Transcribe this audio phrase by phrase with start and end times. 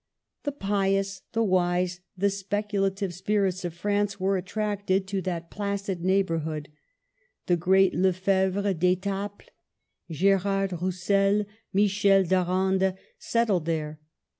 [0.45, 6.69] The pious, the wise, the speculative spirits of France were attracted to that placid neighborhood;
[7.45, 9.49] the great Lefebvre d'Etaples,
[10.09, 13.99] Gerard Roussel, Michel d'Arande, settled there.